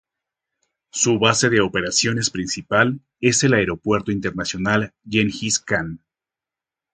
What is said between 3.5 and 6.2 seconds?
Aeropuerto Internacional Gengis Kan.